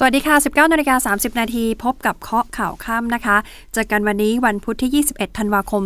[0.00, 3.36] สวัสดีค่ะ 19นาฬิกา30 นาทีพบกับเคาะข่าวค่ำนะคะ
[3.74, 5.82] เจอกันวันนี้วันพุธที่ 21 ธันวาคม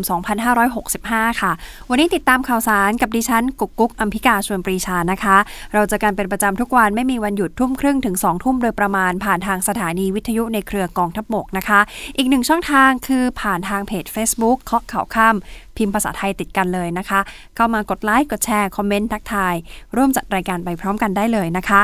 [0.69, 1.53] 2565 ค่ะ
[1.91, 5.37] วันนี้ติดตามข่าวสารกับดิฉันกุ๊กกุ๊กอัมพิกาชวนปรีชานะคะ
[5.75, 11.81] เราจะกันเป็นประจำทุกวันไม่มีวันหยุดทุ่มครึ่งถึง 2 ทุ่มโดยประมาณผ่านทางสถานีวิทยุในเครือกองทัพบกนะคะ
[12.17, 17.21] อีกหนึ่งช่องทางคือผ่านทางเพจ Facebook เคาะข่าวค่ำพิมพ์ภาษาไทยติดกันเลยนะคะ
[17.57, 19.55] เข้ามากดไลค์กดแชร์คอมเมนต์ทักทาย
[19.97, 21.83] ร่วมจัดรายการไปพร้อมกันได้เลยนะคะ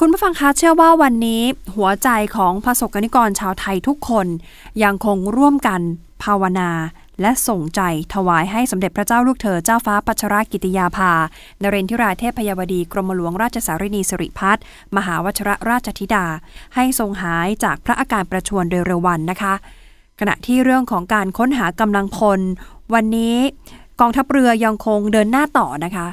[0.00, 1.42] คุณผู้ฟังคะเชื่อว่าวันนี้
[1.76, 4.26] หัวใจของประสบกนิกรชาวไทยทุกคน
[4.82, 5.80] ยังคงร่วมกัน
[6.22, 6.70] ภาวนา
[7.20, 7.80] และส่งใจ
[8.14, 11.12] ถวายให้สมเด็จพระเจ้าลูกเธอเจ้าฟ้าพัชรกิติยาภา
[11.62, 14.62] นเรนทิราเทพพยาวดีกรมหลวงราชสารินีสิริพัฒน์
[14.96, 16.26] มหาวชรราชธิดา
[16.74, 19.54] ให้ทรงหายจากพระอาการประชวรโดยเร็ววันนะคะ
[20.20, 22.40] ขณะที่เรื่องของการค้นหากำลังพล
[22.94, 23.36] วันนี้
[24.00, 26.06] กองทัพเรือยังคงเดินหน้าต่อนะคะ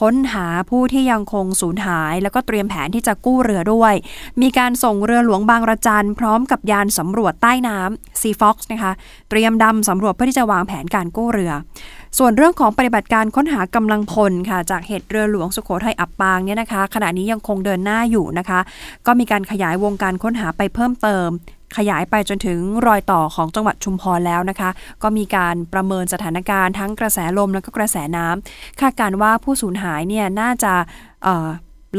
[0.00, 3.94] ค้นหาผู้ที่ยังคงสูญหาย แล้วก็เตรียมแผนที่จะกู้เรือด้วย
[4.42, 8.92] มีการส่งเรือหลวงบางระจันพร้อมกับยานสำรวจใต้น้ำซีฟ็อกซ์นะคะ
[9.30, 11.52] เตรียมดำสำรวจเพื่อที่จะวางแผนการกู้เรือ
[12.18, 18.60] ส่วนเรื่องของปฏิบัติการค้นหากำลังพลค่ะ จากเหตุเรือหลวงสุโขทัยอับปางเนี่ยนะคะ ขณะนี้ยังคงเดินหน้าอยู่นะคะ
[19.06, 21.28] ก็มีการขยายวงการค้นหาไปเพิ่มเติม
[21.76, 24.70] ขยายไปจนถึงรอยต่อของจังหวัดชุมพรแล้วนะคะ
[25.02, 30.72] ก็มีการประเมินสถานการณ์ทั้งกระแสลมแล้วก็กระแสน้ำคาดการว่าผู้สูญหายเนี่ยน่าจะ
[31.28, 31.50] ออ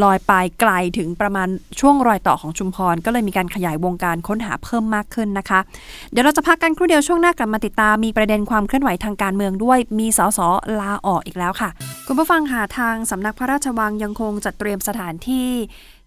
[0.03, 1.47] ลอยไปไกลถึงประมาณ
[1.79, 5.59] ช่วงรอยต่อของชุมพร ก็เลยมีการขยายวงการค้นหาเพิ่มมากขึ้นนะคะ
[6.11, 10.39] เดี๋ยวเราจะพักกันครู่เดียวช่วงหน้ากลับมาติดตาม มีประเด็นความเคลื่อนไหวทางการเมืองด้วยมีสส
[10.79, 11.69] ลาออกอีกแล้วค่ะ
[12.07, 15.49] คุณผู้ฟังค่ะทางสำนักพระราชวังยังคงจัดเตรียมสถานที่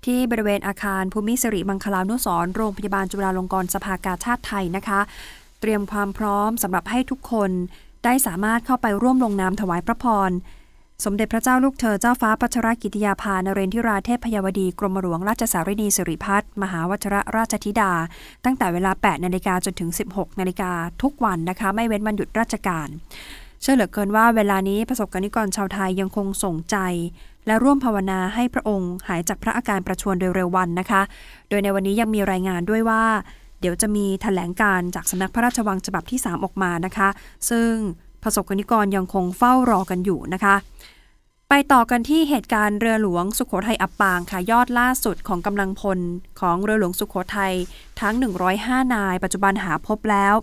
[0.05, 5.01] ที่บริเวณอาคารภูมิสิริมังคลานุสรโรงพยาบาลจุฬาลงกรณ์สภากาชาติไทยนะคะ
[5.61, 7.51] เตรียมความพร้อมสำหรับให้ทุกคน
[8.05, 10.31] ได้สามารถเข้าไปร่วมลงนามถวายพระพร
[11.05, 17.93] สมเด็จพระเจ้าลูกเธอเจ้าฟ้าพัชรกิติยาภานเรนทิราเทพพยาวดีกรมหลวงราชสารินีสิริพัฒน์มหาวัชรราชธิดา
[18.45, 20.73] ตั้งแต่เวลา 8 นาฬิกาจนถึง 16 นาฬิกา
[21.03, 22.89] ทุกวันนะคะ ไม่เว้นวันหยุดราชการ
[23.61, 26.77] เชื่อเหลือเกินว่าเวลานี้ประสบกนิกรชาวไทยยังคงส่งใจ
[27.49, 31.03] และร่วมภาวนาให้พระองค์หายจากพระอาการประชวรโดยเร็ววันนะคะ
[31.49, 33.03] โดยในวันนี้ยังมีรายงานด้วยว่า
[33.61, 37.09] เดี๋ยวจะมีแถลงการจากสำนักพระราชวังฉบับที่ 3 ออกมานะคะ
[37.51, 37.73] ซึ่ง
[38.23, 40.55] ประสบกนิกรยังคงเฝ้ารอกันอยู่นะคะ
[41.49, 45.99] ไปต่อกันที่เหตุการณ์เรือหลวงสุขโขทัยอับปางค่ะยอดล่าสุดของกำลังพล
[46.41, 47.55] ของเรือหลวงสุขโขทัย
[48.01, 48.15] ทั้ง
[48.55, 50.35] 105 นาย ปัจจุบันหาพบแล้ว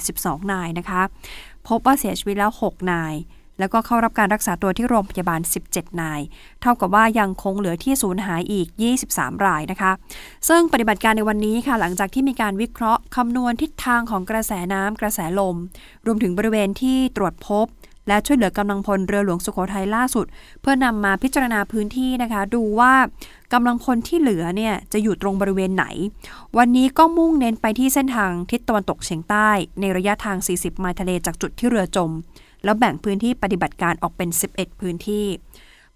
[0.00, 1.02] 82 นายนะคะ
[1.68, 3.14] พบว่าเสียชีวิตแล้ว 6 นาย
[3.62, 6.20] แล้วก็เข้ารับการรักษาตัวที่โรงพยาบาล 17 นาย
[6.62, 8.68] เท่ากับว่ายังคงเหลือที่สูญหายอีก
[9.06, 9.92] 23 รายนะคะ
[10.48, 15.56] ซึ่งปฏิบัติการในวันนี้ค่ะ หลังจากที่มีการวิเคราะห์คำนวณทิศทางของกระแสน้ำกระแสลม
[16.06, 17.66] รวมถึงบริเวณที่ตรวจพบ
[18.08, 20.26] และช่วยเหลือกำลังพลเรือหลวงสุโขทัยล่าสุด
[20.60, 22.94] เพื่อนำมาพิจารณาพื้นที่นะคะ ดูว่า
[23.52, 25.84] กำลังพลที่เหลือเนี่ยจะอยู่ตรงบริเวณไหน
[26.58, 29.48] วันนี้ก็มุ่งเน้นไปที่เส้นทางทิศตะวันตกเฉียงใต้
[29.80, 32.10] ในระยะทาง 40 ไมล์ทะเลจากจุดที่เรือจม
[32.64, 35.26] แล้วแบ่งพื้นที่ปฏิบัติการออกเป็น 11 พื้นที่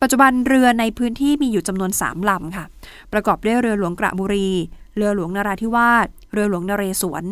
[0.01, 2.65] ปัจจุบันเรือในพื้นที่มีอยู่จำนวน 3 ลำค่ะ
[3.13, 4.51] ประกอบด้วยเรือหลวงกระบุรี
[4.97, 7.25] เรือหลวงนราธิวาส เรือหลวงนเรศวร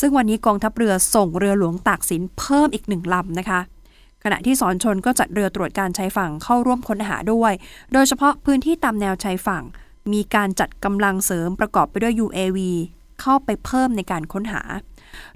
[0.00, 3.60] ซึ่งวันนี้กองทัพเรือส่งเรือหลวงตากสินเพิ่มอีกหนึ่งลำนะคะ
[4.24, 7.52] ขณะที่สอนชนก็จัดเรือตรวจการชายฝั่งเข้าร่วมค้นหาด้วย
[7.92, 9.64] โดยเฉพาะพื้นที่ตามแนวชายฝั่ง
[10.12, 12.58] มีการจัดกำลังเสริมประกอบไปด้วย UAV
[13.20, 14.62] เข้าไปเพิ่มในการค้นหา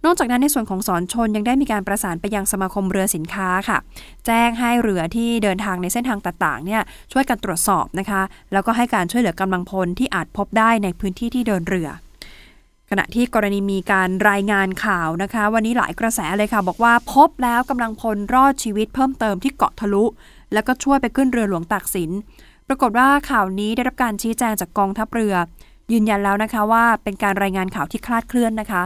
[0.04, 3.78] นอกจากนั้นในส่วนของสอนชนยังได้มีการประสานไปยังสมาคมเรือสินค้าค่ะ
[4.26, 6.82] แจ้งให้เรือที่เดินทางในเส้นทางต่างๆเนี่ย
[7.12, 11.88] ช่วยกันตรวจสอบนะคะ แล้วก็ให้การช่วยเหลือกำลังพลที่อาจพบได้ในพื้นที่ที่เดินเรือ
[12.90, 20.04] ขณะที่กรณีมีการรายงานข่าวนะคะ วันนี้หลายกระแสเลยค่ะ บอกว่าพบแล้วกำลังพลรอดชีวิตเพิ่มเติมที่เกาะทะลุ
[20.52, 22.10] แล้วก็ช่วยไปขึ้นเรือหลวงตากสิน
[22.68, 25.34] ปรากฏว่าข่าวนี้ได้รับการชี้แจงจากกองทัพเรือ
[25.92, 28.82] ยืนยันแล้วนะคะว่าเป็นการรายงานข่าวที่คลาดเคลื่อนนะคะ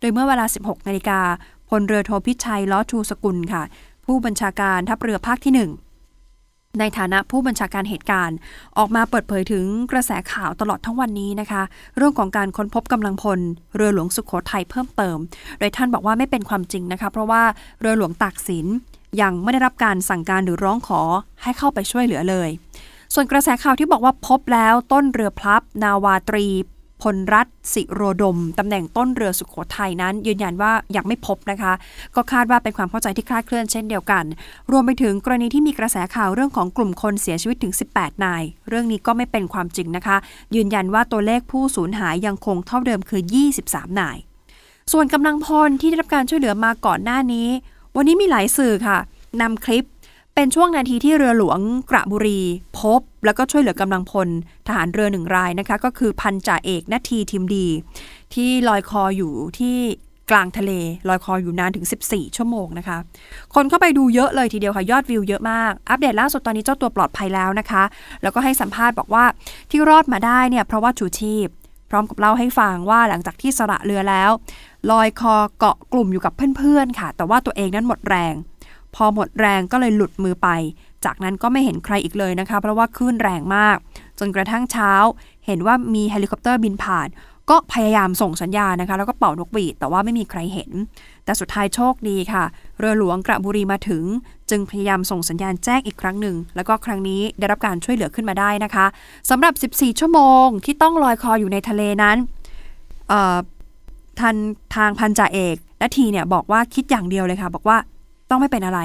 [0.00, 1.20] โดยเมื่อเวลา 16 นาฬิกา
[1.68, 3.62] พลเรือโทพิชัยล้อชูสกุลค่ะ
[4.04, 8.36] ผู้บัญชาการทัพเรือภาคที่ 1 ในฐานะผู้บัญชาการเหตุการณ์
[8.78, 11.62] ออกมาเปิดเผยถึงกระแสข่าวตลอดทั้งวันนี้นะคะ
[11.96, 13.40] เรื่องของการค้นพบกำลังพล
[13.76, 15.18] เรือหลวงสุขโขทัยเพิ่มเติม
[15.58, 17.42] โดยท่านบอกว่าไม่เป็นความจริงนะคะ เพราะว่า
[17.80, 18.66] เรือหลวงตากสิน
[19.20, 21.00] ยังไม่ได้รับการสั่งการหรือร้องขอ
[21.42, 22.48] ให้เข้าไปช่วยเหลือเลย
[23.14, 26.46] ส่วนกระแสข่าวที่บอกว่าพบแล้วต้นเรือพลับ นาวาตรี
[27.02, 31.72] พลรัตสิโรดมตำแหน่งต้นเรือสุขโขทัยนั้น ยืนยันว่ายังไม่พบนะคะ
[32.14, 34.24] ก็คาดว่าเป็นความเข้าใจที่คลาดเคลื่อนเช่นเดียวกัน
[34.70, 40.16] รวมไปถึงกรณีที่มีกระแสข่าวเรื่องของกลุ่มคนเสียชีวิตถึง 18 นาย เรื่องนี้ก็ไม่เป็นความจริงนะคะ
[40.54, 43.22] ยืนยันว่าตัวเลขผู้สูญหายยังคงเท่าเดิมคือ
[43.60, 44.16] 23 นาย
[44.92, 47.48] ส่วนกำลังพลที่ได้รับการช่วยเหลือมาก่อนหน้านี้
[47.96, 48.98] วันนี้มีหลายสื่อค่ะ
[49.40, 49.84] นำคลิป
[50.40, 52.40] เป็นช่วงนาทีที่เรือหลวงกระบุรี
[52.78, 54.28] พบ แล้วก็ช่วยเหลือกำลังพล
[54.66, 57.66] ทหารเรือหนึ่งรายนะคะ ก็คือพันจ่าเอกนาทีทิมดี
[58.34, 59.76] ที่ลอยคออยู่ที่
[60.30, 60.72] กลางทะเล
[61.08, 62.98] ลอยคออยู่นานถึง 14 ชั่วโมงนะคะ
[63.54, 67.82] คนเข้าไปดูเยอะเลยทีเดียวค่ะ ยอดวิวเยอะมาก อัปเดตล่าสุดตอนนี้เจ้าตัวปลอดภัยแล้วนะคะ
[68.22, 69.24] แล้วก็ให้สัมภาษณ์บอกว่า
[69.70, 71.48] ที่รอดมาได้เนี่ยเพราะว่าชูชีพ
[71.90, 74.30] พร้อมกับเล่าให้ฟังว่าหลังจากที่สละเรือแล้ว
[74.90, 78.34] ลอยคอเกาะกลุ่มอยู่กับเพื่อนๆค่ะ แต่ว่าตัวเองนั้นหมดแรง
[78.94, 80.48] พอหมดแรงก็เลยหลุดมือไป
[81.04, 83.76] จากนั้นก็ไม่เห็นใครอีกเลยนะคะ เพราะว่าคลื่นแรงมาก
[84.18, 84.92] จนกระทั่งเช้า
[85.46, 87.08] เห็นว่ามีเฮลิคอปเตอร์บินผ่าน
[87.50, 90.70] ก็พยายามส่งสัญญาณนะคะ แล้วก็เป่านกหวีดแต่ว่าไม่มีใครเห็น
[91.24, 92.44] แต่สุดท้ายโชคดีค่ะ
[92.78, 94.04] เรือหลวงกระบุรีมาถึง
[94.50, 98.86] จึงพยายามส่งสัญญาณแจ้งอีกครั้งหนึ่ง แล้วก็ครั้งนี้ได้รับการช่วยเหลือขึ้นมาได้นะคะ
[99.30, 102.16] สำหรับ 14 ชั่วโมงที่ต้องลอยคออยู่ในทะเลนั้น
[104.20, 104.36] ทัน
[104.76, 107.78] ทางพันจ่าเอกนาทีเนี่ยบอกว่าคิดอย่างเดียวเลยค่ะ บอกว่า
[108.30, 108.80] ต้องไม่เป็นอะไร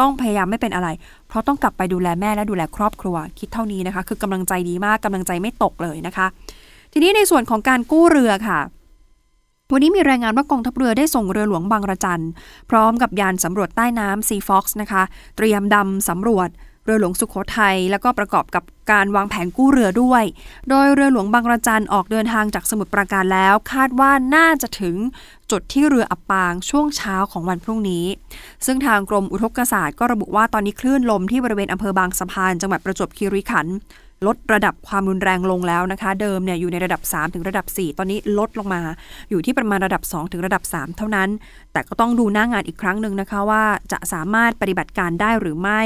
[0.00, 0.88] ต้องพยายามไม่เป็นอะไร
[1.28, 6.26] เพราะต้องกลับไปดูแลแม่และดูแลครอบครัว คิดเท่านี้นะคะ คือกำลังใจดีมากกำลังใจไม่ตกเลยนะคะ
[6.92, 8.60] ทีนี้ในส่วนของการกู้เรือค่ะ
[9.72, 12.24] วันนี้มีรายงานว่ากองทัพเรือได้ส่งเรือหลวงบางระจัน
[12.70, 15.02] พร้อมกับยานสำรวจใต้น้ำ Seafox นะคะ
[15.36, 16.48] เตรียมดำสำรวจ
[16.84, 18.62] เรือหลวงสุขโขทัยแล้วก็ประกอบกับ
[18.92, 20.24] การวางแผนกู้เรือด้วย
[20.68, 24.96] โดยเรือหลวงบางระจันออกเดินทางจากสมุทรปราการแล้ว คาดว่าน่าจะถึง
[25.50, 28.04] จุดที่เรืออับปางช่วงเช้าของวันพรุ่งนี้
[28.66, 33.76] ซึ่งทางกรมอุทกศาสตร์ก็ระบุว่าตอนนี้คลื่นลมที่บริเวณอำเภอบางสะพาน จังหวัดประจวบคีรีขันธ์
[34.26, 38.80] ลดระดับความรุนแรงลงแล้วนะคะ เดิมเนี่ยอยู่ในระดับ 3 ถึงระดับ 4 ตอนนี้ลดลงมา
[39.30, 41.28] อยู่ที่ประมาณระดับ 2 ถึงระดับ 3 เท่านั้น
[41.72, 45.80] แต่ก็ต้องดูหน้างานอีกครั้งหนึ่งนะคะว่าจะสามารถปฏิบัติการได้หรือไม่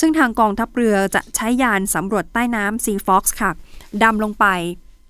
[0.00, 3.50] ซึ่งทางกองทัพเรือจะใช้ยานสำรวจใต้น้ำ Sea Fox ค่ะ
[4.02, 4.46] ดำลงไป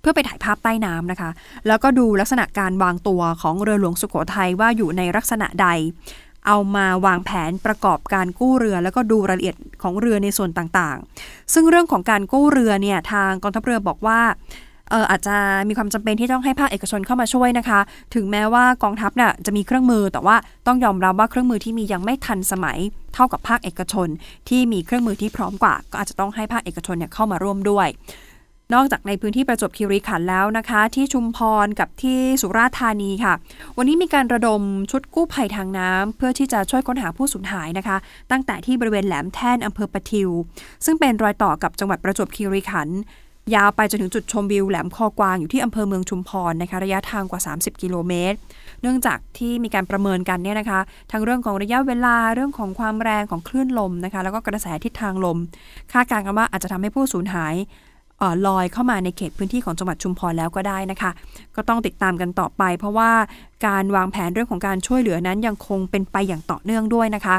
[0.03, 1.31] เพื่อไปถ่ายภาพใต้น้ำนะคะ
[1.67, 5.69] แล้วก็ดูลักษณะการวางตัวของเรือหลวงสุโขทัยว่าอยู่ในลักษณะใด
[6.47, 14.21] เอามาวางแผนประกอบการกู้เรือ แล้วก็ดูรายละเอียดของเรือในส่วนต่างๆ ซึ่งเรื่องของการกู้เรือเนี่ยทางกองทัพเรือบอกว่า
[14.91, 15.37] เอออาจจะ
[15.69, 17.81] มีความจำเป็นที่ต้องให้ภาคเอกชนเข้ามาช่วยนะคะ
[18.15, 22.79] ถึงแม้ว่ากองทัพเนี่ยจะมีเครื่องมือ แต่ว่าต้องยอมรับว่าเครื่องมือที่มียังไม่ทันสมัย
[23.15, 24.09] เท่ากับภาคเอกชน
[24.49, 27.89] ที่มีเครื่องมือที่พร้อมกว่า ก็อาจจะต้องให้ภาคเอกชนเนี่ยเข้ามาร่วมด้วย
[28.75, 33.35] นอกจากในพื้นที่ประจวบคีรีขันธ์แล้วนะคะ ที่ชุมพรกับที่สุราษฎร์ธานีค่ะ
[33.77, 37.97] วันนี้มีการระดมชุดกู้ภัยทางน้ำเพื่อที่จะช่วยค้นหาผู้สูญหายนะคะ
[38.31, 40.31] ตั้งแต่ที่บริเวณแหลมแท่นอำเภอปะทิว
[40.85, 42.99] ซึ่งเป็นรอยต่อกับจังหวัดประจวบคีรีขันธ์
[43.55, 48.37] ยาวไปจนถึงจุดชมวิวแหลมคอกวางอยู่ที่อำเภอเมืองชุมพรนะคะระยะทางกว่า 30 กิโลเมตร
[48.83, 50.81] เนื่องจากที่มีการประเมินกันเนี่ยนะคะ
[51.13, 55.39] ทั้งเรื่องของระยะเวลาเรื่องของความแรงของคลื่นลมนะคะแล้วก็กระแสทิศทางลม
[55.93, 57.55] คาดการณ์กันว่าอาจจะทำให้ผู้สูญหาย
[58.47, 61.11] ลอยเข้ามาในเขตพื้นที่ของจังหวัดชุมพรแล้วก็ได้นะคะ
[61.57, 63.11] ก็ต้องติดตามกันต่อไป เพราะว่า
[63.67, 67.37] การวางแผนเรื่องของการช่วยเหลือนั้นยังคงเป็นไปอย่างต่อเนื่องด้วยนะคะ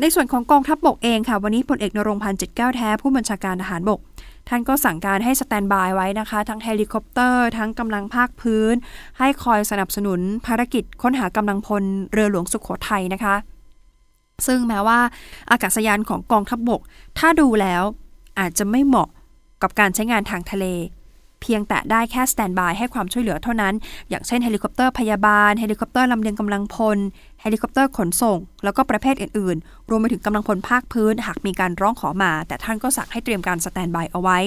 [0.00, 4.00] ในส่วนของกองทัพบกเองค่ะ วันนี้พลเอกณรงค์พันธ์จิตต์แก้วแท้ผู้บัญชาการทหารบก
[4.48, 8.74] ท่านก็สั่งการให้ standby ไว้นะคะ ทั้งเฮลิคอปเตอร์ ทั้งกำลังภาคพื้น
[9.18, 13.34] ให้คอยสนับสนุนภารกิจค้นหากำลังพลเรือหลวงสุโขทัยนะคะ
[14.46, 15.00] ซึ่งแม้ว่า
[15.50, 16.80] อากาศยานของกองทัพบก
[17.18, 17.82] ถ้าดูแล้ว
[18.38, 19.08] อาจจะไม่เหมาะ
[19.62, 20.66] กับการใช้งานทางทะเล
[21.42, 23.74] เพียงแต่ได้แค่ standby ให้ความช่วยเหลือเท่านั้น
[24.10, 26.98] อย่างเช่นเฮลิคอปเตอร์พยาบาล เฮลิคอปเตอร์ลำเลียงกำลังพล
[27.40, 34.38] เฮลิคอปเตอร์ขนส่ง แล้วก็ประเภทอื่น ๆ รวมไปถึงกำลังพลภาคพื้นหากมีการร้องขอมา แต่ท่านก็สั่งให้เตรียมการ standby เอาไว้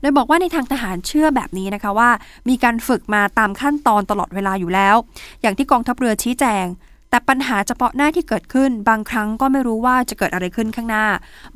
[0.00, 2.10] โดยบอกว่าในทางทหารเชื่อแบบนี้นะคะว่า
[2.48, 4.96] มีการฝึกมาตามขั้นตอนตลอดเวลาอยู่แล้ว
[5.42, 6.64] อย่างที่กองทัพเรือชี้แจง
[7.10, 11.06] แต่ปัญหาเฉพาะหน้าที่เกิดขึ้น บางครั้งก็ไม่รู้ว่าจะเกิดอะไรขึ้นข้างหน้า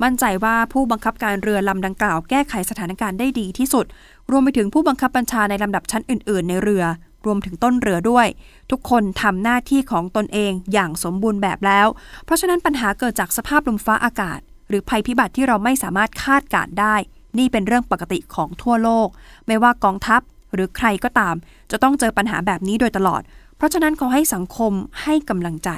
[0.03, 3.85] มั่นใจว่าผู้บังคับการเรือลำดังกล่าวแก้ไขสถานการณ์ได้ดีที่สุด
[4.31, 6.83] รวมไปถึงผู้บังคับบัญชาในลำดับชั้นอื่น ๆ ในเรือ
[7.25, 8.27] รวมถึงต้นเรือด้วย
[8.71, 11.87] ทุกคนทำหน้าที่ของตนเองอย่างสมบูรณ์แบบแล้ว
[12.25, 16.95] เพราะฉะนั้นปัญหาเกิดจากสภาพลมฟ้าอากาศ หรือภัยพิบัติที่เราไม่สามารถคาดการได้
[17.37, 19.07] นี่เป็นเรื่องปกติของทั่วโลก
[19.47, 20.21] ไม่ว่ากองทัพ
[20.53, 21.35] หรือใครก็ตาม
[21.71, 23.21] จะต้องเจอปัญหาแบบนี้โดยตลอด
[23.63, 25.69] ราะฉะนั้นขอให้สังคมให้กำลังใจ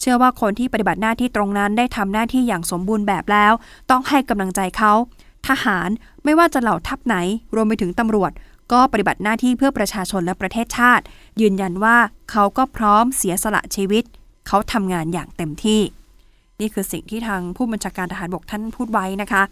[0.00, 3.52] เชื่อว่าคนที่ปฏิบัติหน้าที่ตรงนั้นได้ทำหน้าที่อย่างสมบูรณ์แบบแล้ว
[3.90, 4.92] ต้องให้กำลังใจเขา
[5.48, 5.88] ทหาร
[6.24, 7.16] ไม่ว่าจะเหล่าทัพไหน
[7.54, 8.32] รวมไปถึงตำรวจ
[8.72, 11.04] ก็ปฏิบัติหน้าที่เพื่อประชาชนและประเทศชาติ
[11.40, 11.96] ยืนยันว่า
[12.30, 14.04] เขาก็พร้อมเสียสละชีวิต
[14.48, 15.80] เขาทำงานอย่างเต็มที่
[16.60, 19.42] นี่คือสิ่งที่ทางผู้บัญชาการทหารบกท่านพูดไว้นะคะ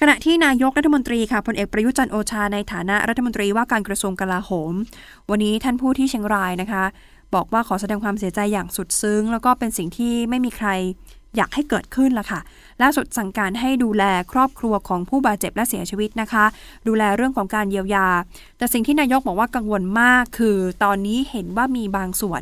[0.00, 4.74] ขณะที่นายกรัฐมนตรีค่ะพลเอกประยุจันโอชาในฐานะรัฐมนตรีว่าการกระทรวงกลาโหม
[5.30, 6.84] วันนี้ท่านพูดที่เชียงรายนะคะ
[7.34, 10.68] บอกว่าขอแสดงความเสียใจอย่างสุดซึ้ง แล้วก็เป็นสิ่งที่ไม่มีใคร
[11.36, 12.40] อยากให้เกิดขึ้นละค่ะ
[12.82, 16.44] ล่าสุดสั่งการให้ดูแลครอบครัวของผู้บาดเจ็บและเสียชีวิตนะคะ
[16.86, 18.08] ดูแลเรื่องของการเยียวยา
[18.58, 22.40] แต่สิ่งที่นายกบอกว่ากังวลมาก คือตอนนี้เห็นว่ามีบางส่วน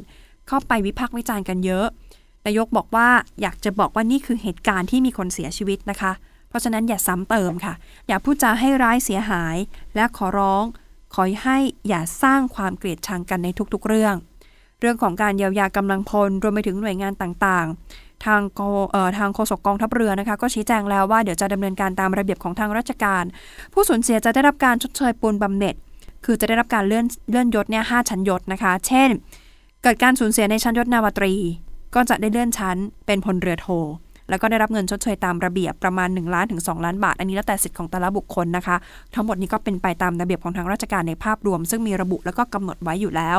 [0.48, 1.86] เข้าไปวิพากษ์วิจารณ์กันเยอะ
[2.46, 3.08] นายกบอกว่า
[3.40, 6.12] อยากจะบอกว่านี่คือเหตุการณ์ที่มีคนเสียชีวิตนะคะ
[6.48, 7.74] เพราะฉะนั้นอย่าซ้ำเติมค่ะ
[8.08, 9.56] อย่าพูดจาให้ร้ายเสียหาย
[9.96, 10.64] และขอร้อง
[11.14, 11.58] ขอให้
[11.88, 14.14] อย่าสร้างความเกลียดชังกันในทุกๆ เรื่อง
[14.82, 23.24] เรื่องของการเยียวยากำลังพลรวมไปถึงหน่วยงานต่างๆ ทางโทางโฆษกกองทัพเรือนะคะ ก็ชี้แจงแล้วว่าเดี๋ยวจะดำเนินการตามระเบียบของทางราชการ
[23.72, 25.74] ผู้สูญเสียจะได้รับการชดเชยปูนบำเหน็จ
[26.24, 29.10] คือจะได้รับการเลื่อนเลื่อนยศเนี่ยหชั้นยศนะคะ เช่น
[29.82, 31.32] เกิดการสูญเสียในชั้นยศนาวตรี
[31.94, 33.68] ก็จะได้เลื่อนชั้นเป็นพลเรือโท
[34.28, 38.76] แล้วก็ได้รับเงินชดเชยตามระเบียบประมาณ 1 ล้านถึง 2 ล้านบาท อันนี้แล้วแต่สิทธิ์ของแต่ละบุคคลนะคะ
[39.14, 43.38] ทั้งหมดนี้ก็เป็นไปตามระเบียบของทางราชการในภาพรวม ซึ่งมีระบุแล้วก็กำหนดไว้อยู่แล้ว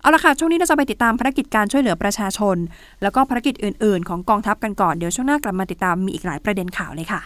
[0.00, 2.56] เอาละค่ะ ช่วงนี้เราจะไปติดตามภารกิจการช่วยเหลือประชาชน
[3.02, 7.22] แล้วก็ภารกิจอื่น ๆ ของกองทัพกันก่อน เดี๋ยวช่วงหน้ากลับมาติดตามมีอีกหลายประเด็นข่าวเลยค่ะ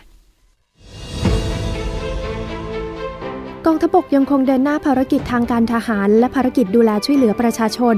[3.67, 7.97] กองทัพบกยังคงเดินหน้าภารกิจทางการทหาร และภารกิจดูแลช่วยเหลือประชาชน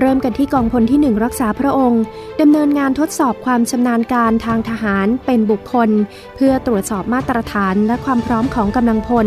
[0.00, 2.02] เริ่มกันที่กองพลที่ 1 รักษาพระองค์
[2.40, 5.90] ดำเนินงานทดสอบความชำนาญการทางทหารเป็นบุคคล
[6.36, 9.26] เพื่อตรวจสอบมาตรฐานและความพร้อมของกำลังพล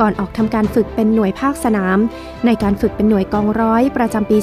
[0.00, 1.98] ก่อนออกทำการฝึกเป็นหน่วยภาคสนาม
[2.46, 4.38] ในการฝึกเป็นหน่วยกองร้อยประจำปี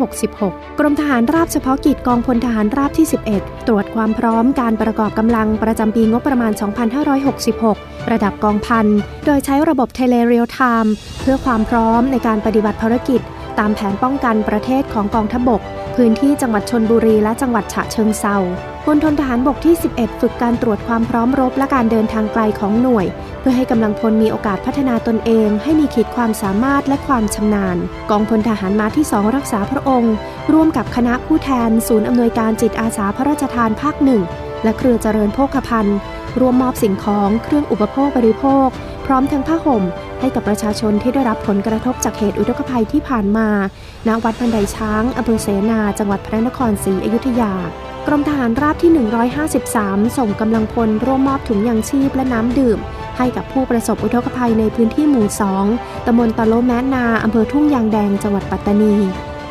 [0.00, 3.06] 2566 กรมทหารราบเฉพาะกิจกองพลทหารราบที่
[3.36, 6.52] 11 ตรวจความพร้อมการประกอบกำลังประจำปีงบประมาณ
[7.30, 8.86] 2566 ระดับกองพัน
[9.26, 10.92] โดยใช้ระบบ tele real-time
[11.22, 13.22] เพื่อความพร้อมในการปฏิบัติภารกิจ
[13.58, 15.62] ตามแผนป้องกันประเทศของกองทัพบก
[15.96, 18.36] พื้นที่จังหวัดชลบุรีและจังหวัดฉะเชิงเซา
[18.86, 23.06] มณฑลทหารบกที่ 11 ฝึกการตรวจความพร้อมรบและการเดินทางไกลของหน่วย
[23.40, 27.76] เพื่อให้กำลังพลมีโอกาสพัฒนาตนเอง ให้มีขีดความสามารถและความชำนาญ
[28.10, 30.14] กองพลทหารมาที่ 2 รักษาพระองค์
[30.52, 34.22] ร่วมกับคณะผู้แทน ศูนย์อำนวยการจิตอาสาพระราชทานภาคหนึ่ง
[34.64, 35.96] และเครือเจริญโภคภัณฑ์
[36.40, 38.68] รวมมอบสิ่งของเครื่องอุปโภคบริโภค
[39.06, 39.82] พร้อมทั้งผ้าห่ม
[40.20, 43.48] ให้กับประชาชนที่ได้รับผลกระทบจากเหตุอุทกภัยที่ผ่านมา
[44.08, 47.54] ณ วัดบันไดช้างอำเภอเสนา จังหวัดพระนครศรีอยุธยา
[48.06, 48.90] กรมทหารราบที่
[49.54, 52.78] 153 ส่งกำลังพลร่วมมอบถุงยางชีพและน้ำดื่ม
[53.18, 55.26] ให้กับผู้ประสบอุทกภัยในพื้นที่หมู่
[55.66, 58.94] 2 ตำบลตะโลแมนาอำเภอทุ่งยางแดง จังหวัดปัตตานี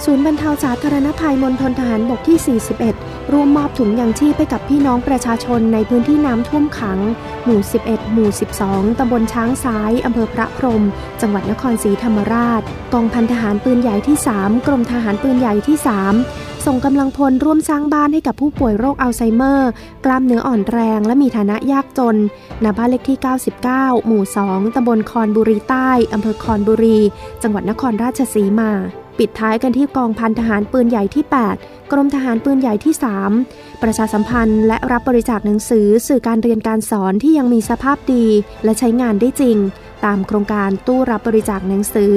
[0.05, 2.59] ศูนย์บรรเทาสาธารณภัยมณฑลทหารบกที่
[2.93, 6.99] 41 ร่วมมอบถุงยางชีพให้กับพี่น้องประชาชนในพื้นที่น้ำท่วมขัง
[7.43, 8.29] หมู่ 11 หมู่
[8.63, 10.83] 12 ตำบลช้างซ้ายอำเภอพระพรหม
[11.21, 12.61] จังหวัดนครศรีธรรมราช
[12.93, 15.77] กองพันทหารปืนใหญ่ที่ 3 กรมทหารปืนใหญ่ที่
[16.21, 19.71] 3 ส่งกำลังพลร่วมสร้างบ้านให้กับผู้ป่วยโรคอัลไซเมอร์
[20.05, 22.17] กล้ามเนื้ออ่อนแรงและมีฐานะยากจน
[22.63, 23.17] ณบ้านเลขที่
[23.61, 26.99] 99 หมู่ 2 ตำบลคอนบุรีใต้อำเภอคอนบุรี
[27.43, 28.71] จังหวัดนครราชสีมา
[29.19, 31.23] ปิดท้ายกันที่กองพันทหารปืนใหญ่ที่
[31.57, 32.93] 8 กรมทหารปืนใหญ่ที่
[33.37, 38.25] 3 ประชาสัมพันธ์และรับบริจาคหนังสือสื่อการเรียนการสอนที่ยังมีสภาพดี
[38.63, 39.57] และใช้งานได้จริง
[40.05, 42.13] ตามโครงการตู้รับบริจาคหนังสือ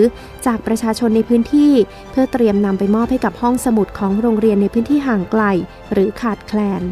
[0.46, 1.72] จากประชาชนในพื้นที่
[2.10, 5.42] เพื่อเตรียมนำไปมอบให้กับห้องสมุดของโรงเรียนในพื้นที่ห่างไกล
[5.92, 6.84] หรือขาดแคลน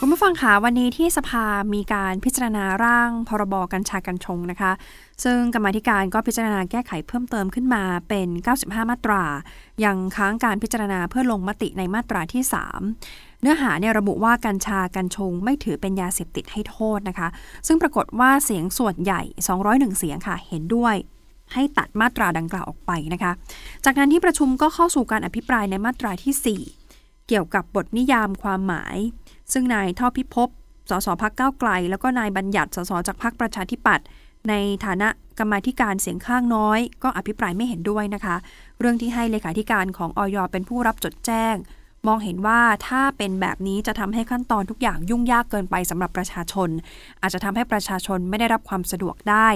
[0.00, 4.72] คุณผู้ฟังคะวันนี้ที่สภามีการพิจารณาร่างพรบกัญชากัญชงนะคะ
[5.24, 9.22] ซึ่งกรรมธิการก็พิจารณาแก้ไขเพิ่มเติมขึ้นมาเป็น 95 มาตรา
[9.84, 12.42] ยังค้างการพิจารณาเพื่อลงมติในมาตราที่
[12.92, 17.28] 3 เนื้อหาเนี่ยระบุว่ากัญชากัญชงไม่ถือเป็นยาเสพติดให้โทษนะคะ
[17.66, 19.22] ซึ่งปรากฏว่าเสียงส่วนใหญ่
[19.60, 20.94] 201 เสียงค่ะเห็นด้วย
[21.52, 23.32] ให้ตัดมาตราดังกล่าวออกไปนะคะ
[23.84, 28.96] จากนั้นที่ประชุมก็เข้าสู่การอภิปรายในมาตราที่ 4 เกี่ยวกับบทนิยามความหมาย
[29.52, 30.48] ซึ่งนายท่อพิภพ
[30.90, 34.06] สสพักเก้าไกล แล้วก็นายบัญญัติสสจากพักประชาธิปัตย์
[34.48, 38.36] ในฐานะกรรมาธิการเสียงข้างน้อย ก็อภิปรายไม่เห็นด้วยนะคะ
[38.80, 41.54] เรื่องที่ให้เลขาธิการของออยเป็นผู้รับจดแจ้ง
[42.06, 46.68] มองเห็นว่าถ้าเป็นแบบนี้จะทำให้ขั้นตอนทุกอย่างยุ่งยากเกินไปสำหรับประชาชน
[47.20, 49.48] อาจจะทำให้ประชาชนไม่ได้รับความสะดวกได้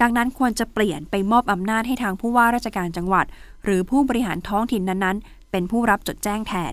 [0.00, 3.26] ดังนั้นควรจะเปลี่ยนไปมอบอำนาจให้ทางผู้ว่าราชการจังหวัด
[3.64, 6.72] หรือผู้บริหารท้องถิ่นนั้นๆ เป็นผู้รับจดแจ้งแทน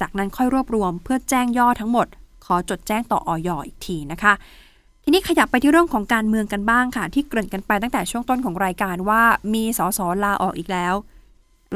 [0.00, 2.06] จากนั้นค่อยรวบรวมเพื่อแจ้งย่อทั้งหมด
[2.44, 4.32] ขอจดแจ้งต่ออยอีกทีนะคะ
[5.06, 9.22] ทีนี้ขยับไปที่เรื่องของการเมืองกันบ้างค่ะ ที่เกริ่นกันไปตั้งแต่ช่วงต้นของรายการว่า
[9.54, 10.94] มีสสลาออกอีกแล้ว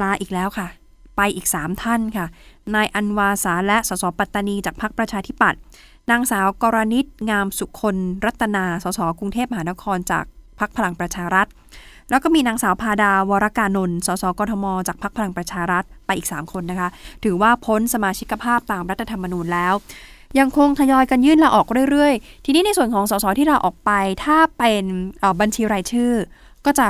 [0.03, 0.69] ลาอีกแล้วค่ะ
[1.17, 2.27] ไปอีก 3 ท่านค่ะ
[2.75, 5.61] นายอันวาสาและสสปัตตานีจากพรรคประชาธิปัตย์
[6.11, 10.25] นางสาวกรณิตงามสุคนรัตนาสสกรุงเทพมหานครจาก
[10.59, 11.47] พรรคพลังประชารัฐ
[12.11, 16.89] แล้วก็มีนางสาวพาดาวรกานนท์สสกทม จากพรรคพลังประชารัฐไปอีก 3 คนนะคะ
[17.25, 19.75] ถือว่าพ้นสมาชิกภาพตามรัฐธรรมนูญแล้ว
[20.39, 23.91] ยังคงทยอยกันยื่นลาออกเรื่อยๆ ทีนี้ในส่วนของสสที่ลาออกไป
[24.25, 24.85] ถ้าเป็น
[25.41, 26.13] บัญชีรายชื่อ
[26.67, 26.87] ก็จะ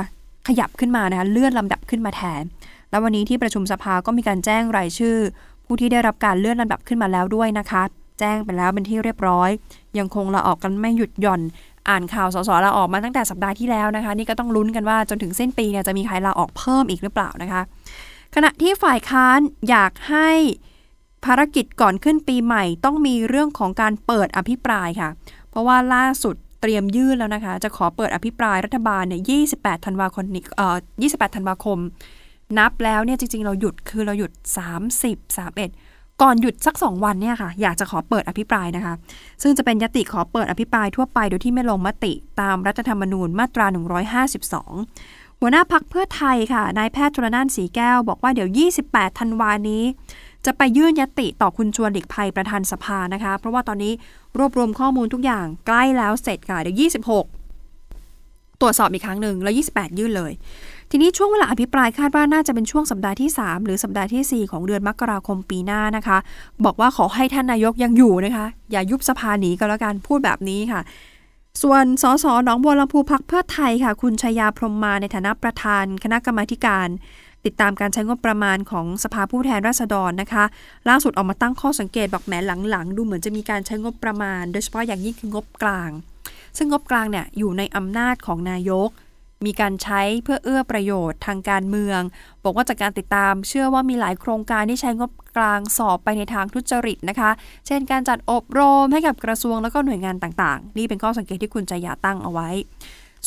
[0.47, 2.43] ขยับขึ้นมานะคะเลื่อนลำดับขึ้นมาแทน
[2.89, 5.17] แล้ววันนี้ที่ประชุมสภาก็มีการแจ้งรายชื่อ
[5.65, 7.81] ผู้ที่ได้รับการเลื่อนลำดับขึ้นมาแล้วด้วยนะคะ
[8.19, 9.49] แจ้งไปแล้วเป็นที่เรียบร้อย
[9.97, 11.41] ยังคงลาออกกันไม่หยุดหย่อน
[11.89, 17.61] อ่านข่าวสสลาออกมาตั้งแต่สัปดาห์ที่แล้วนะคะ นี่ก็ต้องลุ้นกันว่าจนถึงสิ้นปีเนี่ยจะมีใครลาออกเพิ่มอีกหรือเปล่านะคะ
[18.35, 20.29] ขณะที่ฝ่ายค้านอยากให้
[21.25, 25.09] ภารกิจก่อนขึ้นปีใหม่ต้องมีเรื่องของการเปิดอภิปรายค่ะ
[25.49, 29.21] เพราะว่าล่าสุดเตรียมยื่นแล้วนะคะ จะขอเปิดอภิปรายรัฐบาลเนี่ย
[29.55, 30.25] 28ธันวาคม
[30.57, 31.79] เอ่อ28ธันวาคม
[32.57, 34.31] นับแล้วเนี่ยจริง ๆ เราหยุดคือเราหยุด
[34.99, 38.93] 30 31 ก่อนหยุดสัก 2 วันเนี่ยค่ะ อยากจะขอเปิดอภิปรายนะคะ
[39.41, 43.65] ซึ่งจะเป็นยติขอเปิดอภิปรายทั่วไปโดยที่ไม่ลงมติตามรัฐธรรมนูญมาตรา
[44.23, 48.49] 152 หัวหน้าพักเพื่อไทยค่ะนายแพทย์ชลนานสีแก้วบอกว่าเดี๋ยว
[48.85, 49.83] 28 ธันวานี้
[50.45, 53.93] จะไปยื่นยติต่อคุณชวนหลีกภัยประธานสภานะคะ เพราะว่าตอนนี้
[54.37, 60.31] รวบรวมข้อมูลทุกอย่างใกล้แล้วเสร็จค่ะเดี๋ยว 26 ตรวจสอบอีกครั้งหนึ่งแล้ว 28 ยื่นเลย
[60.91, 66.17] ทีนี้ช่วงเวลาอภิปรายคาดว่าน่าจะเป็นช่วงสัปดาห์ที่ 3 หรือสัปดาห์ที่ 4 ของเดือนมกราคมปีหน้านะคะ
[66.65, 70.81] บอกว่าขอให้ท่านนายกยังอยู่นะคะ อย่ายุบสภาหนีก็แล้วกันพูดแบบนี้ค่ะ
[71.61, 76.87] ส่วนสสหนองบัวลำพูพักเพื่อไทยค่ะ คุณชยาพรมมาในฐานะประธานคณะกรรมาการ
[77.45, 80.43] ติดตามการใช้งบประมาณของสภาผู้แทนราษฎรนะคะ
[80.89, 82.33] ล่าสุดออกมาตั้งข้อสังเกตบอกแหม
[82.69, 85.91] หลังๆ ดูเหมือนจะมีการใช้งบประมาณ โดยเฉพาะอย่างยิ่งคืองบกลาง
[86.57, 88.89] ซึ่งงบกลางเนี่ยอยู่ในอำนาจของนายก
[89.45, 92.01] มีการใช้เพื่อเอื้อประโยชน์ทางการเมือง
[92.43, 97.31] บอกว่าจากการติดตาม เชื่อว่ามีหลายโครงการที่ใช้งบกลางสอบไปในทางทุจริตนะคะ
[97.67, 102.49] เช่น การจัดอบรมให้กับกระทรวงแล้วก็หน่วยงานต่างๆ นี่เป็นข้อสังเกตที่คุณจะอย่าตั้งเอาไว้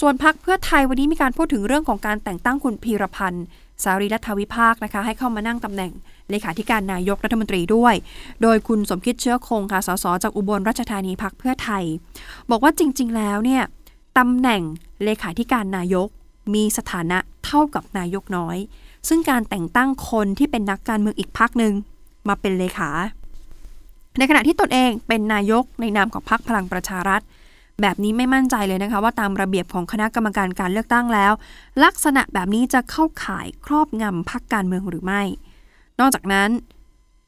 [0.00, 3.44] ส่วนพักเพื่อไทยวันนี้มีการพูดถึงเรื่องของการแต่งตั้งคุณพีรพันธ์
[3.82, 5.92] สารีรัฐวิภาคนะคะ ให้เข้ามานั่งตำแหน่ง
[6.30, 7.94] เลขาธิการนายกรัฐมนตรีด้วย
[8.42, 11.84] โดยคุณสมคิดเชื้อคงค่ะ สสจากอุบลราชธานีพักเพื่อไทย
[12.50, 13.62] บอกว่าจริง ๆ แล้วเนี่ย
[14.18, 14.62] ตำแหน่ง
[15.04, 16.08] เลขาธิการนายก
[16.54, 18.56] มีสถานะเท่ากับนายกน้อย
[19.08, 21.72] ซึ่งการแต่งตั้งคนที่เป็นนักการเมืองอีกพักหนึ่ง
[22.28, 22.90] มาเป็นเลขา
[24.18, 27.22] ในขณะที่ตนเองเป็นนายกในนามของพรรคพลังประชารัฐ
[27.80, 31.32] แบบนี้ไม่มั่นใจเลยนะคะ ว่าตามระเบียบของคณะกรรมการการเลือกตั้งแล้ว
[31.84, 35.22] ลักษณะแบบนี้จะเข้าข่ายครอบงำพรรคการเมืองหรือไม่
[36.00, 36.50] นอกจากนั้น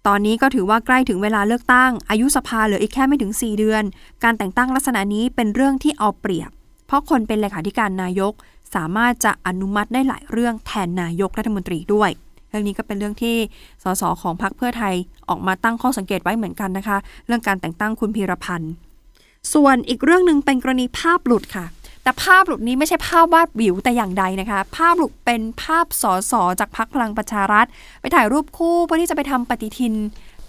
[0.07, 3.83] ตอนนี้ก็ถือว่าใกล้ถึงเวลาเลือกตั้ง อายุสภาเหลืออีกแค่ไม่ถึง 4 เดือน
[4.25, 6.51] การแต่งตั้งลักษณะนี้เป็นเรื่องที่เอาเปรียบ
[6.87, 8.33] เพราะคนเป็นเลขาธิการนายก
[8.75, 12.11] สามารถจะอนุมัติได้หลายเรื่องแทนนายกรัฐมนตรีด้วย
[12.51, 13.37] เรื่องนี้ก็เป็นเรื่องที่
[13.83, 14.95] สสของพรรคเพื่อไทย
[15.29, 18.73] ออกมาตั้งข้อสังเกตไว้เหมือนกันนะคะ เรื่องการแต่งตั้งคุณพีรพันธ์
[19.53, 21.67] ส่วนอีกเรื่องหนึ่งเป็นกรณีภาพหลุดค่ะ
[22.03, 27.67] แต่ภาพหลุดนี้ไม่ใช่ภาพวาดวิวแต่อย่างใดนะคะ ภาพหลุดเป็นภาพสอสอจากพรรคพลังประชารัฐ
[28.01, 29.95] ไปถ่ายรูปคู่เพื่อที่จะไปทำปฏิทิน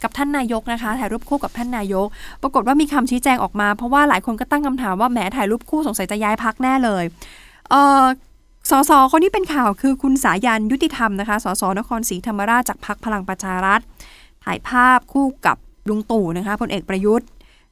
[0.03, 2.07] กับท่านนายกนะคะ ถ่ายรูปคู่กับท่านนายก
[2.41, 7.03] ปรากฏว่ามีคำชี้แจงออกมาเพราะว่าหลายคนก็ตั้งคำถามว่าแหมถ่ายรูปคู่สงสัยจะย้ายพักแน่เลย
[7.69, 8.03] เออ
[8.71, 13.79] สสคนที่เป็นข่าวคือคุณสายันยุติธรรมนะคะสสนครศรีธรรมราชจากพรรคพลังประชารัฐ
[14.45, 15.57] ถ่ายภาพคู่กับ
[15.89, 17.27] ลุงตู่นะคะพลเอกประยุทธ์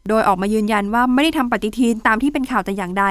[0.10, 3.06] โดยออกมายืนยันว่าไม่ได้ทำปฏิทินตามที่เป็นข่าวแต่อย่างใด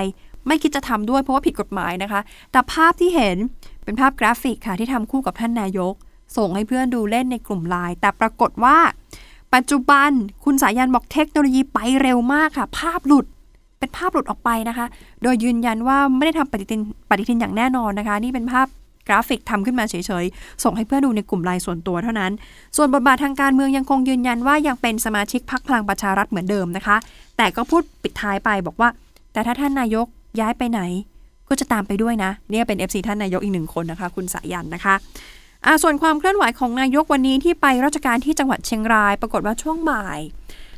[0.46, 2.20] ไม่คิดจะทำด้วยเพราะว่าผิดกฎหมายนะคะ
[2.52, 3.36] แต่ภาพที่เห็น
[3.84, 5.94] เป็นภาพกราฟิกค่ะที่ทำคู่กับท่านนายก
[6.36, 8.76] ส่งให้เพื่อนดูเล่นในกลุ่มไลน์แต่ปรากฏว่า
[9.54, 10.10] ปัจจุบัน
[10.44, 13.26] คุณสายัณห์บอกเทคโนโลยีไปเร็วมากค่ะ ภาพหลุด
[13.78, 14.86] เป็นภาพหลุดออกไปนะคะ
[15.22, 18.66] โดยยืนยันว่าไม่ได้ทำปฏิทินปฏิทินอย่างแน่นอนนะคะ นี่เป็นภาพ
[19.08, 22.32] กราฟิกทำขึ้นมาเฉยๆ ส่งให้เพื่อนดูในกลุ่มไลน์ส่วนตัวเท่านั้น
[22.76, 26.96] ส่วนบทบาททางการเมืองยังคงยืนยันว่ายังเป็นสมาชิกพรรคพลังประชารัฐเหมือนเดิมนะคะ
[27.36, 28.88] แต่ก็พูดปิดท้ายไปบอกว่า
[29.32, 30.06] แต่ถ้าท่านนายก
[30.40, 30.80] ย้ายไปไหน
[31.48, 34.94] ก็จะตามไปด้วยนะ เนี่ยเป็น FC ท่านนายกอีกหนึ่งคนนะคะ คุณสายันนะคะ
[35.66, 40.20] อ่าส่วนความเคลื่อนไหวของนายกวันนี้ที่ไปราชการที่จังหวัดเชียงราย ปรากฏว่าช่วงบ่าย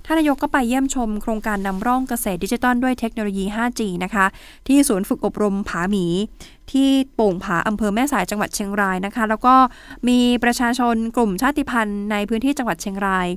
[0.07, 4.27] ท่านนายกก็ไปเยี่ยมชมโครงการนำร่องเกษตรดิจิทัลด้วยเทคโนโลยี 5G นะคะ
[4.67, 6.07] ที่ศูนย์ฝึกอบรมผาหมี
[6.73, 9.55] ที่โป่งผาอำเภอแม่สายจังหวัดเชียงรายนะคะ แล้วก็
[10.09, 13.29] มีประชาชนกลุ่มชาติพันธุ์ในพื้นที่จังหวัดเชียงราย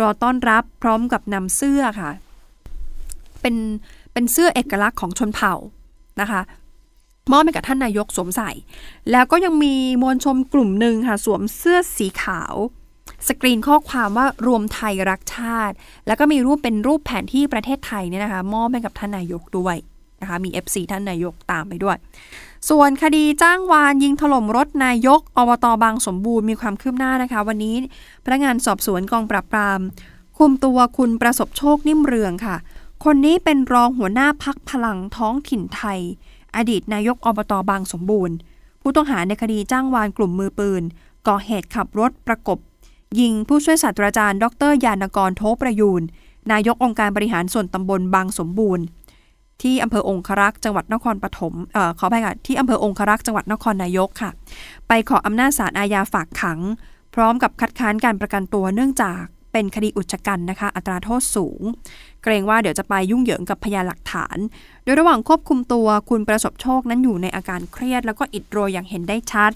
[0.00, 2.10] รอต้อนรับพร้อมกับนำเสื้อค่ะ
[3.40, 3.56] เป็น
[4.12, 5.54] เป็นเสื้อเอกลักษณ์ของชนเผ่า
[6.20, 6.40] นะคะ
[7.32, 8.50] มอบให้กับท่านนายกสวมใส่
[9.10, 12.54] แล้วก็ยังมีมวลชมกลุ่มหนึ่งค่ะ สวมเสื้อสีขาว
[13.28, 15.74] สกรีนข้อความว่ารวมไทยรักชาติ
[16.06, 19.76] แล้วก็มีรูปเป็นรูปแผนที่ประเทศไทยเนี่ยนะคะ มอบให้กับท่านนายกด้วย
[20.20, 21.96] นะคะ มี FC ท่านนายกตามไปด้วย
[22.68, 27.76] ส่วนคดีจ้างวานยิงถล่มรถนายกอบตบางสมบูรณ์มีความคืบหน้านะคะ วันนี้
[28.24, 29.80] พนักงานสอบสวนกองปราบปราม
[30.38, 32.56] คุมตัวคุณประสบโชคนิ่มเรืองค่ะ
[33.04, 36.00] คนนี้เป็นรองหัวหน้าพักพลังท้องถิ่นไทย
[36.56, 38.36] อดีตนายกอบตบางสมบูรณ์
[38.80, 40.82] ผู้ต้องหาในคดีจ้างวานกลุ่มมือปืน
[41.28, 42.58] ก่อเหตุขับรถประกบ
[43.20, 46.02] ยิงผู้ช่วยศาสตราจารย์ ดรยานกรโทประยูน
[46.52, 48.84] นายกองค์การบริหารส่วนตำบลบางสมบูรณ์
[49.62, 54.30] ที่อำเภอองครักษ์จังหวัดนครปฐมเอ่อขออภัยค่ะที่อำเภอองครักษ์จังหวัดนครนายกค่ะ
[54.88, 56.60] ไปขออำนาจศาลอาญาฝากขัง
[57.14, 61.62] พร้อมกับคัดค้านการประกันตัวเนื่องจากเป็นคดีอุจจกรรมนะคะ อัตราโทษสูง
[62.22, 64.36] เกรงว่าเดี๋ยวจะไปยุ่งเหยิงกับพยานหลักฐาน
[64.84, 69.52] โดยระหว่างควบคุมตัวคุณประสบโชคนั้นอยู่ในอาการเครียด แล้วก็อิดโรยอย่างเห็นได้ชัด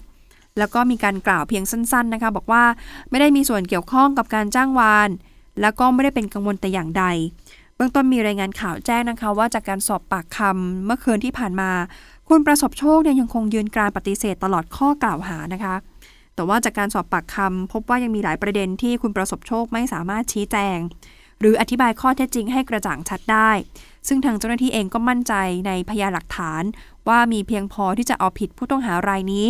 [0.57, 2.63] แล้วก็มีการกล่าวเพียงสั้นๆนะคะ บอกว่า
[3.09, 5.09] ไม่ได้มีส่วนเกี่ยวข้องกับการจ้างวาน
[5.61, 7.05] แล้วก็ไม่ได้เป็นกังวลแต่อย่างใด
[7.75, 11.71] เบื้องต้นมีรายงานข่าวแจ้งนะคะ ว่าจากการสอบปากคำเมื่อคืนที่ผ่านมา
[12.29, 15.75] คุณประสบโชคเนี่ยยังคงยืนกรานปฏิเสธตลอดข้อกล่าวหานะคะ
[16.35, 20.77] แต่ว่าจากการสอบปากคำพบว่ายังมีหลายประเด็นที่คุณประสบโชคไม่สามารถชี้แจง
[21.39, 23.51] หรืออธิบายข้อเท็จจริงให้กระจ่างชัดได้
[24.07, 25.33] ซึ่งทางเจ้าหน้าที่เองก็มั่นใจ
[25.67, 26.63] ในพยานหลักฐาน
[27.07, 29.47] ว่ามีเพียงพอที่จะเอาผิดผู้ต้องหารายนี้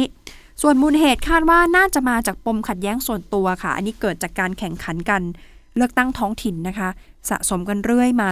[0.62, 5.22] ส่วนมูลเหตุคาดว่าน่าจะมาจากปมขัดแย้งส่วนตัวค่ะ อันนี้เกิดจากการแข่งขันกัน
[5.76, 6.90] เลือกตั้งท้องถิ่นนะคะ
[7.30, 8.32] สะสมกันเรื่อยมา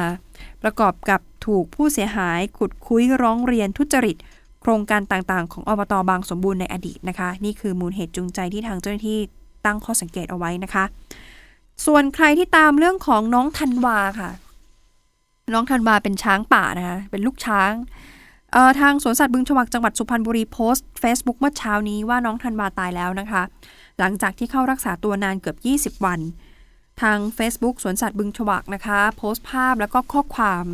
[0.63, 4.17] ประกอบกับถูกผู้เสียหายขุดคุยร้องเรียนทุจริต
[4.61, 9.19] โครงการต่างๆ ของอบตบางสมบูรณ์ในอดีตนะคะ นี่คือมูลเหตุจูงใจที่ทางเจ้าหน้าที่
[9.65, 10.83] ตั้งข้อสังเกตเอาไว้นะคะ
[11.85, 14.29] ส่วนใครที่ตามเรื่องของน้องธันวาค่ะ
[15.53, 17.73] น้องธันวาเป็นช้างป่านะคะเป็นลูกช้าง
[18.79, 23.41] ทางสวนสัตว์บึงฉวักจังหวัดสุพรรณบุรีโพสต์ Facebook เมื่อเช้านี้ว่าน้องธันวาตายแล้วนะคะ
[23.99, 25.55] หลังจากที่เข้ารักษาตัวนานเกือ
[25.91, 26.19] บ 20 วัน
[27.01, 30.65] ทาง Facebook สวนสัตว์บึงฉวักนะคะ โพสต์ภาพแล้วก็ข้อความ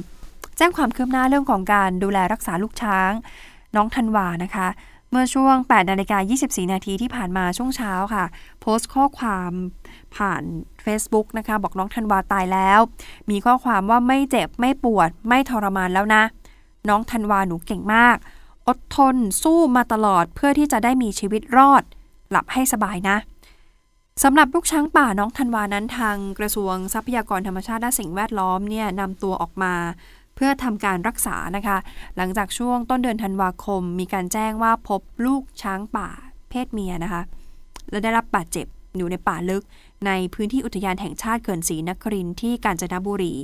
[0.57, 3.11] แจ้งความคืบหน้าเรื่องของการดูแลรักษาลูกช้าง
[3.75, 4.67] น้องธันวานะคะ
[5.11, 8.25] เมื่อช่วง 8 นาฬิกา 24 นาทีที่ผ่านมาช่วงเช้าค่ะ
[8.61, 9.51] โพสต์ข้อความ
[10.15, 10.43] ผ่าน
[10.85, 12.79] Facebook นะคะ บอกน้องธันวาตายแล้ว
[13.29, 16.23] มีข้อความว่าไม่เจ็บไม่ปวด ไม่ทรมานแล้วนะ
[16.89, 18.17] น้องธันวาหนูเก่งมาก
[18.67, 21.83] อดทนสู้มาตลอดเพื่อที่จะได้มีชีวิตรอด
[22.29, 23.17] หลับให้สบายนะ
[24.23, 29.73] สำหรับลูกช้างป่าน้องธันวานั้นทางกระทรวงทรัพยากรธรรมชาติและสิ่งแวดล้อมเนี่ยนำตัวออกมา
[30.35, 31.77] เพื่อทำการรักษานะคะ
[32.17, 36.09] หลังจากช่วงต้นเดือนธันวาคม มีการแจ้งว่าพบลูกช้างป่า
[36.49, 37.21] เพศเมียนะคะ
[37.89, 38.65] และได้รับบาดเจ็บ
[38.97, 39.63] อยู่ในป่าลึก
[40.05, 43.35] ในพื้นที่อุทยานแห่งชาติเขื่อนศรีนครินที่กาญจนบุรี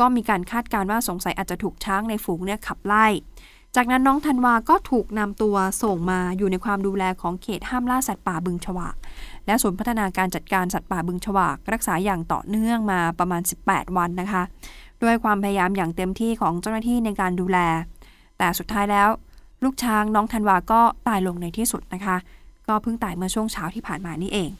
[0.00, 3.06] ก็มีการคาดการณ์ว่าสงสัยอาจจะถูกช้างในฝูงเนี่ยขับไล่
[3.76, 8.96] จากนั้นน้องธันวาก็ถูกนำตัวส่งมาอยู่ในความดูแลของเขตห้ามล่าสัตว์ป่าบึงฉวาก
[9.46, 14.42] และศูนย์พัฒนาการจัดการสัตว์ป่าบึงฉวากรักษาอย่างต่อเนื่องมาประมาณ 18 วันนะคะ
[15.02, 17.58] ด้วยความพยายามอย่างเต็มที่ของเจ้าหน้าที่ในการดูแล
[18.38, 19.08] แต่สุดท้ายแล้ว
[19.64, 22.16] ลูกช้างน้องธันวาก็ตายลงในที่สุดนะคะ
[22.68, 24.50] ก็เพิ่งตายเมื่อช่วงเช้าที่ผ่านมานี่เอง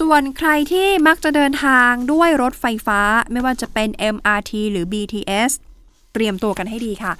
[0.00, 3.00] ส่วนใครที่มักจะเดินทางด้วยรถไฟฟ้า
[3.32, 5.50] ไม่ว่าจะเป็น MRT หรือ BTS
[6.12, 7.12] เตรียมตัวกันให้ดีค่ะ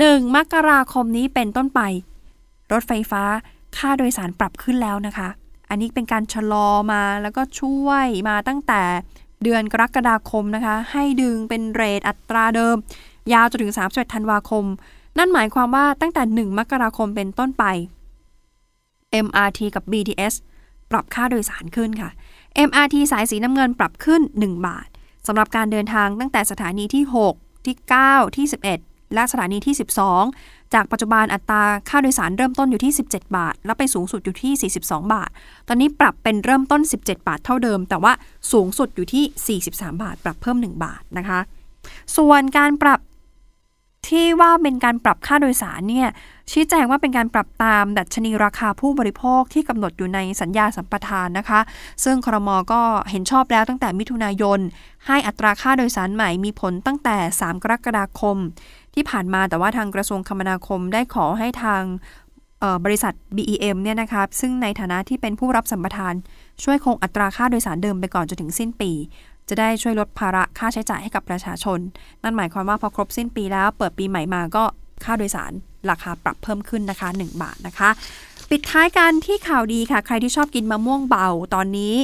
[0.00, 0.36] 1.
[0.36, 1.80] มกราคมนี้เป็นต้นไป
[2.72, 3.22] รถไฟฟ้า
[3.76, 5.28] ค่าโดยสารปรับขึ้นแล้วนะคะ
[5.68, 8.82] อันนี้เป็นการชะลอมาแล้วก็ช่วยมาตั้งแต่
[9.42, 12.76] เดือนกรกฎาคมนะคะ ให้ดึงเป็นเรทอัตราเดิม
[13.32, 14.64] ยาวจนถึง31ธันวาคม
[15.18, 17.64] นั่นหมายความว่าตั้งแต่ 1 มกราคมเป็นต้นไป
[19.24, 20.34] MRT กับ BTS
[20.90, 22.10] ปรับค่าโดยสารขึ้นค่ะ
[22.68, 24.88] MRT สายสีน้ำเงินปรับขึ้น 1 บาท
[25.26, 27.76] สำหรับการเดินทางตั้งแต่สถานีที่ 6 ที่
[28.06, 29.74] 9 ที่ 11 และสถานีที่
[30.20, 34.80] 12 จากปัจจุบันอัตราค่าโดยสารเริ่มต้นอยู่ที่ 17 บาท แล้วไปสูงสุดอยู่ที่ 42
[35.14, 35.30] บาท
[35.68, 38.12] ตอนนี้ปรับเป็นเริ่มต้น 17 บาทเท่าเดิม แต่ว่า
[38.52, 41.40] สูงสุดอยู่ที่ 43 บาท ปรับเพิ่ม 1 บาทนะคะ
[42.16, 43.00] ส่วนการปรับ
[44.10, 46.08] ที่ว่าเป็นการปรับค่าโดยสารเนี่ย
[46.52, 51.60] ชี้แจงว่าเป็นการปรับตามดัชนีราคาผู้บริโภคที่กำหนดอยู่ในสัญญาสัมปทานนะคะ
[52.04, 54.60] ซึ่งครมก็เห็นชอบแล้วตั้งแต่มิถุนายน
[55.06, 58.36] ให้อัตราค่าโดยสารใหม่มีผลตั้งแต่ 3 กรกฎาคม
[58.94, 61.82] ที่ผ่านมาแต่ว่าทางกระทรวงคมนาคมได้ขอให้ทาง
[62.84, 66.14] บริษัท BEM เนี่ยนะคะซึ่งในฐานะที่เป็นผู้รับสัมปทาน
[66.64, 68.92] ช่วยคงอัตราค่าโดยสารเดิมไปก่อนจนถึงสิ้นปี
[69.48, 71.78] จะได้ช่วยลดภาระค่าใช้จ่ายให้กับประชาชน
[72.22, 74.64] นั่นหมายความว่าพอครบสิ้นปีแล้ว เปิดปีใหม่มาก็
[75.04, 75.52] ค่าโดยสาร
[75.90, 77.90] ราคาปรับเพิ่มขึ้นนะคะ 1 บาทนะคะ
[78.50, 81.94] ปิดท้ายกันที่ข่าวดีค่ะ ใครที่ชอบกินมะม่วงเบาตอนนี้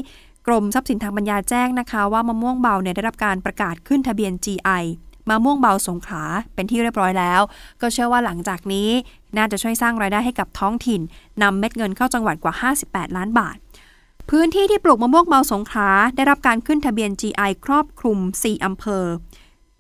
[0.47, 4.83] กรมทรัพย์สินทางปัญญาแจ้งนะคะ ว่ามะม่วงเบาเนี่ยได้รับการประกาศขึ้นทะเบียน GI
[5.29, 7.41] มะม่วงเบาสงขลาเป็นที่เรียบร้อยแล้ว
[7.81, 8.91] ก็เชื่อว่าหลังจากนี้
[9.37, 11.01] น่าจะช่วยสร้างรายได้ให้กับท้องถิ่น
[11.43, 13.57] นำเม็ดเงินเข้าจังหวัดกว่า 58 ล้านบาท
[14.31, 19.05] พื้นที่ที่ปลูกมะม่วงเบาสงขลาได้รับการขึ้นทะเบียน GI ครอบคลุม 4 อำเภอ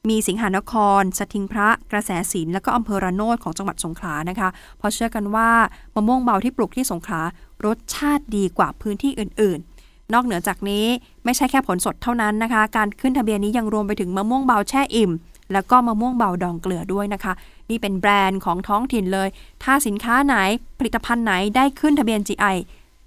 [0.08, 5.50] มีสิงหานครสทิงพระ กระแสสินและก็อำเภอระโนดของจังหวัดสงขลานะคะเพราะเชื่อกันว่า
[5.94, 7.22] มะม่วงเบาที่ปลูกที่สงขลา
[7.64, 10.86] รสชาติดีกว่าพื้นที่อื่น ๆนอกเหนือจากนี้
[11.24, 15.10] ไม่ใช่แค่ผลสดเท่านั้นนะคะ การขึ้นทะเบียนนี้ยังรวมไปถึงมะม่วงเบาแช่อิ่ม
[15.52, 17.32] แล้วก็มะม่วงเบาดองเกลือด้วยนะคะ
[17.70, 19.28] นี่เป็นแบรนด์ของท้องถิ่นเลย
[19.62, 20.34] ถ้าสินค้าไหน
[20.78, 22.56] ผลิตภัณฑ์ไหนได้ขึ้นทะเบียน GI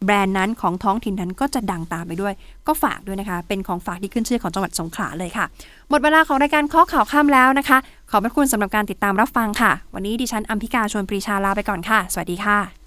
[0.05, 2.33] แบรนด์นั้นของท้องถิ่นนั้นก็จะดังตามไปด้วย
[2.67, 5.45] ก็ฝากด้วยนะคะ เป็นของฝากที่ขึ้นชื่อของจังหวัดสงขลาเลยค่ะ
[5.89, 7.77] หมดเวลาของรายการข้อข่าวข้ามแล้วนะคะ
[8.11, 12.80] ขอบพระคุณสำหรับการติดตามรับฟังค่ะ วันนี้ดิฉันอัมพิกาชวนปรีชาลาไปก่อนค่ะ สวัสดีค่ะ